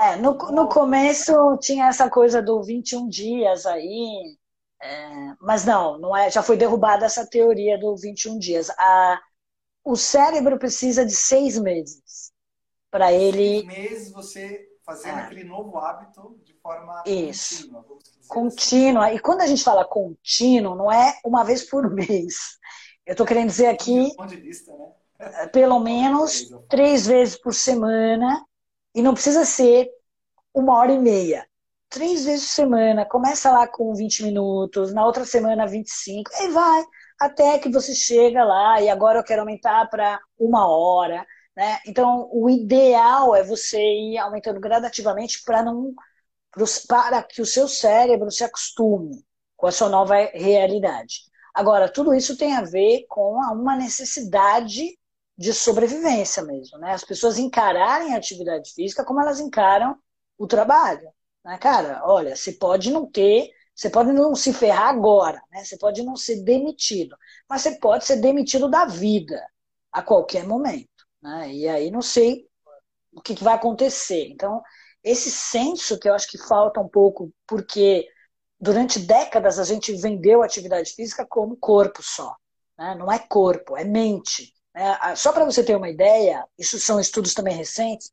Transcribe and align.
É, 0.00 0.16
no, 0.16 0.32
no 0.32 0.66
começo 0.66 1.58
tinha 1.58 1.88
essa 1.88 2.08
coisa 2.08 2.40
do 2.40 2.62
21 2.62 3.06
dias 3.06 3.66
aí, 3.66 4.34
é, 4.82 5.34
mas 5.38 5.66
não, 5.66 5.98
não 5.98 6.16
é, 6.16 6.30
já 6.30 6.42
foi 6.42 6.56
derrubada 6.56 7.04
essa 7.04 7.26
teoria 7.28 7.78
do 7.78 7.94
21 7.94 8.38
dias. 8.38 8.70
A, 8.70 9.20
o 9.84 9.96
cérebro 9.96 10.58
precisa 10.58 11.04
de 11.04 11.14
seis 11.14 11.58
meses 11.58 12.32
para 12.90 13.12
ele. 13.12 13.60
Seis 13.60 13.66
meses 13.66 14.12
você 14.12 14.70
fazendo 14.86 15.18
é. 15.18 15.22
aquele 15.22 15.44
novo 15.44 15.76
hábito 15.76 16.40
de 16.44 16.54
forma 16.62 17.02
Isso. 17.04 17.70
contínua. 17.70 17.84
Contínua. 18.26 19.06
Assim. 19.06 19.16
E 19.16 19.20
quando 19.20 19.40
a 19.42 19.46
gente 19.46 19.62
fala 19.62 19.84
contínuo, 19.84 20.76
não 20.76 20.90
é 20.90 21.20
uma 21.22 21.44
vez 21.44 21.68
por 21.68 21.88
mês. 21.92 22.58
Eu 23.04 23.12
estou 23.12 23.26
querendo 23.26 23.48
dizer 23.48 23.66
aqui. 23.66 24.16
De 24.26 24.36
vista, 24.36 24.72
né? 24.74 25.46
Pelo 25.48 25.78
menos 25.84 26.48
três 26.70 27.06
vezes 27.06 27.36
por 27.36 27.52
semana. 27.52 28.42
E 28.94 29.02
não 29.02 29.14
precisa 29.14 29.44
ser 29.44 29.88
uma 30.54 30.76
hora 30.76 30.92
e 30.92 30.98
meia. 30.98 31.46
Três 31.88 32.24
vezes 32.24 32.46
por 32.46 32.52
semana. 32.52 33.04
Começa 33.04 33.50
lá 33.50 33.66
com 33.66 33.94
20 33.94 34.24
minutos, 34.24 34.92
na 34.92 35.04
outra 35.04 35.24
semana 35.24 35.66
25. 35.66 36.30
E 36.40 36.48
vai 36.48 36.84
até 37.20 37.58
que 37.58 37.68
você 37.68 37.94
chega 37.94 38.44
lá 38.44 38.80
e 38.80 38.88
agora 38.88 39.18
eu 39.18 39.24
quero 39.24 39.42
aumentar 39.42 39.88
para 39.90 40.20
uma 40.38 40.68
hora. 40.68 41.26
Né? 41.56 41.78
Então, 41.86 42.28
o 42.32 42.48
ideal 42.48 43.34
é 43.34 43.42
você 43.42 43.78
ir 43.78 44.18
aumentando 44.18 44.60
gradativamente 44.60 45.42
para 45.44 45.62
não 45.62 45.94
para 46.88 47.22
que 47.22 47.40
o 47.40 47.46
seu 47.46 47.68
cérebro 47.68 48.30
se 48.30 48.42
acostume 48.42 49.24
com 49.56 49.66
a 49.66 49.72
sua 49.72 49.88
nova 49.88 50.16
realidade. 50.32 51.20
Agora, 51.54 51.88
tudo 51.88 52.14
isso 52.14 52.36
tem 52.36 52.56
a 52.56 52.62
ver 52.62 53.04
com 53.08 53.34
uma 53.34 53.76
necessidade 53.76 54.98
de 55.40 55.54
sobrevivência 55.54 56.42
mesmo, 56.44 56.78
né? 56.78 56.92
As 56.92 57.02
pessoas 57.02 57.38
encararem 57.38 58.12
a 58.12 58.18
atividade 58.18 58.74
física 58.74 59.02
como 59.02 59.22
elas 59.22 59.40
encaram 59.40 59.96
o 60.36 60.46
trabalho, 60.46 61.08
né, 61.42 61.56
cara? 61.56 62.02
Olha, 62.04 62.36
você 62.36 62.52
pode 62.52 62.90
não 62.90 63.10
ter 63.10 63.50
você 63.74 63.88
pode 63.88 64.12
não 64.12 64.34
se 64.34 64.52
ferrar 64.52 64.90
agora, 64.90 65.42
né? 65.50 65.64
Você 65.64 65.78
pode 65.78 66.02
não 66.02 66.14
ser 66.14 66.42
demitido, 66.42 67.16
mas 67.48 67.62
você 67.62 67.78
pode 67.78 68.04
ser 68.04 68.16
demitido 68.16 68.68
da 68.68 68.84
vida 68.84 69.42
a 69.90 70.02
qualquer 70.02 70.46
momento, 70.46 71.06
né? 71.22 71.50
E 71.50 71.66
aí 71.66 71.90
não 71.90 72.02
sei 72.02 72.46
o 73.10 73.22
que, 73.22 73.42
vai 73.42 73.54
acontecer. 73.54 74.28
Então, 74.28 74.62
esse 75.02 75.30
senso 75.30 75.98
que 75.98 76.06
eu 76.06 76.14
acho 76.14 76.28
que 76.28 76.36
falta 76.36 76.80
um 76.80 76.88
pouco, 76.88 77.32
porque 77.46 78.06
durante 78.60 78.98
décadas 78.98 79.58
a 79.58 79.64
gente 79.64 79.94
vendeu 79.94 80.42
atividade 80.42 80.92
física 80.92 81.26
como 81.26 81.56
corpo 81.56 82.02
só. 82.02 82.36
Né? 82.78 82.94
Não 82.94 83.10
é 83.10 83.18
corpo, 83.18 83.78
é 83.78 83.84
mente. 83.84 84.52
Né? 84.74 85.16
Só 85.16 85.32
para 85.32 85.44
você 85.44 85.64
ter 85.64 85.76
uma 85.76 85.88
ideia, 85.88 86.44
isso 86.58 86.78
são 86.78 87.00
estudos 87.00 87.34
também 87.34 87.56
recentes, 87.56 88.12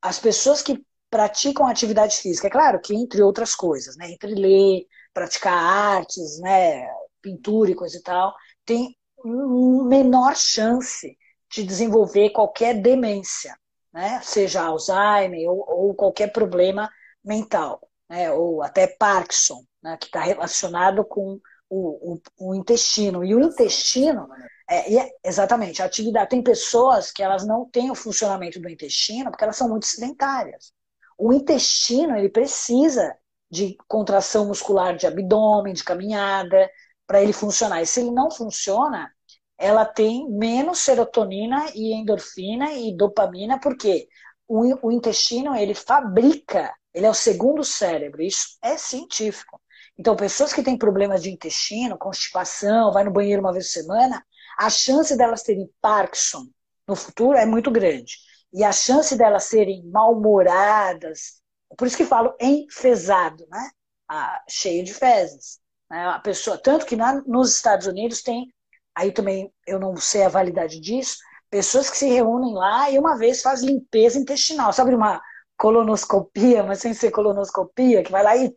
as 0.00 0.18
pessoas 0.18 0.62
que 0.62 0.84
praticam 1.10 1.66
atividade 1.66 2.16
física. 2.16 2.46
É 2.46 2.50
claro 2.50 2.80
que, 2.80 2.94
entre 2.94 3.22
outras 3.22 3.54
coisas, 3.54 3.96
né? 3.96 4.10
entre 4.10 4.34
ler, 4.34 4.86
praticar 5.12 5.54
artes, 5.54 6.40
né? 6.40 6.86
pintura 7.20 7.70
e 7.70 7.74
coisa 7.74 7.98
e 7.98 8.02
tal, 8.02 8.34
tem 8.64 8.96
menor 9.24 10.34
chance 10.34 11.16
de 11.50 11.62
desenvolver 11.62 12.30
qualquer 12.30 12.80
demência, 12.80 13.54
né? 13.92 14.20
seja 14.22 14.62
Alzheimer 14.62 15.48
ou, 15.48 15.64
ou 15.68 15.94
qualquer 15.94 16.32
problema 16.32 16.90
mental, 17.22 17.86
né? 18.08 18.32
ou 18.32 18.62
até 18.62 18.86
Parkinson, 18.86 19.62
né? 19.82 19.96
que 19.98 20.06
está 20.06 20.20
relacionado 20.20 21.04
com 21.04 21.38
o, 21.68 22.14
o, 22.14 22.20
o, 22.38 22.54
intestino. 22.54 23.22
E 23.22 23.34
o 23.34 23.40
intestino, 23.40 24.26
é, 24.74 25.10
exatamente, 25.24 25.82
a 25.82 25.86
atividade. 25.86 26.30
Tem 26.30 26.42
pessoas 26.42 27.10
que 27.10 27.22
elas 27.22 27.46
não 27.46 27.68
têm 27.68 27.90
o 27.90 27.94
funcionamento 27.94 28.60
do 28.60 28.68
intestino 28.68 29.30
porque 29.30 29.44
elas 29.44 29.56
são 29.56 29.68
muito 29.68 29.86
sedentárias. 29.86 30.72
O 31.18 31.32
intestino, 31.32 32.16
ele 32.16 32.28
precisa 32.28 33.16
de 33.50 33.76
contração 33.86 34.46
muscular 34.46 34.96
de 34.96 35.06
abdômen, 35.06 35.74
de 35.74 35.84
caminhada, 35.84 36.70
para 37.06 37.22
ele 37.22 37.32
funcionar. 37.32 37.82
E 37.82 37.86
se 37.86 38.00
ele 38.00 38.10
não 38.10 38.30
funciona, 38.30 39.12
ela 39.58 39.84
tem 39.84 40.28
menos 40.30 40.78
serotonina 40.78 41.66
e 41.74 41.92
endorfina 41.92 42.72
e 42.72 42.96
dopamina, 42.96 43.60
porque 43.60 44.08
o, 44.48 44.88
o 44.88 44.90
intestino, 44.90 45.54
ele 45.54 45.74
fabrica, 45.74 46.74
ele 46.94 47.06
é 47.06 47.10
o 47.10 47.14
segundo 47.14 47.62
cérebro, 47.62 48.22
isso 48.22 48.56
é 48.62 48.76
científico. 48.76 49.60
Então, 49.98 50.16
pessoas 50.16 50.52
que 50.52 50.62
têm 50.62 50.78
problemas 50.78 51.22
de 51.22 51.30
intestino, 51.30 51.98
constipação, 51.98 52.92
vai 52.92 53.04
no 53.04 53.12
banheiro 53.12 53.42
uma 53.42 53.52
vez 53.52 53.66
por 53.66 53.72
semana, 53.72 54.24
a 54.62 54.70
chance 54.70 55.16
delas 55.16 55.42
terem 55.42 55.68
Parkinson 55.80 56.46
no 56.86 56.94
futuro 56.94 57.36
é 57.36 57.44
muito 57.44 57.68
grande. 57.68 58.16
E 58.52 58.62
a 58.62 58.70
chance 58.70 59.16
delas 59.16 59.44
serem 59.44 59.84
mal-humoradas, 59.88 61.42
por 61.76 61.86
isso 61.86 61.96
que 61.96 62.04
falo 62.04 62.32
enfesado, 62.40 63.44
né? 63.50 63.70
Ah, 64.08 64.40
cheio 64.48 64.84
de 64.84 64.94
fezes. 64.94 65.58
Né? 65.90 66.06
A 66.06 66.18
pessoa, 66.20 66.56
tanto 66.56 66.86
que 66.86 66.94
na, 66.94 67.14
nos 67.22 67.56
Estados 67.56 67.88
Unidos 67.88 68.22
tem, 68.22 68.54
aí 68.94 69.10
também 69.10 69.52
eu 69.66 69.80
não 69.80 69.96
sei 69.96 70.22
a 70.22 70.28
validade 70.28 70.78
disso, 70.78 71.16
pessoas 71.50 71.90
que 71.90 71.96
se 71.96 72.06
reúnem 72.06 72.54
lá 72.54 72.88
e 72.88 72.98
uma 73.00 73.18
vez 73.18 73.42
faz 73.42 73.62
limpeza 73.62 74.16
intestinal. 74.16 74.72
Sabe 74.72 74.94
uma 74.94 75.20
colonoscopia, 75.56 76.62
mas 76.62 76.78
sem 76.78 76.94
ser 76.94 77.10
colonoscopia, 77.10 78.04
que 78.04 78.12
vai 78.12 78.22
lá 78.22 78.36
e 78.36 78.54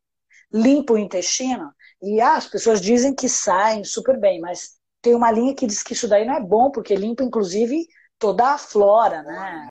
limpa 0.53 0.93
o 0.93 0.99
intestino? 0.99 1.73
E 1.99 2.21
ah, 2.21 2.35
as 2.35 2.47
pessoas 2.47 2.79
dizem 2.79 3.15
que 3.15 3.27
saem 3.27 3.83
super 3.83 4.19
bem, 4.19 4.39
mas 4.39 4.74
tem 5.05 5.13
uma 5.13 5.31
linha 5.31 5.53
que 5.55 5.67
diz 5.67 5.83
que 5.83 5.93
isso 5.93 6.07
daí 6.07 6.25
não 6.25 6.33
é 6.33 6.41
bom, 6.41 6.71
porque 6.71 6.95
limpa, 6.95 7.23
inclusive, 7.23 7.87
toda 8.17 8.55
a 8.55 8.57
flora, 8.57 9.21
né? 9.21 9.63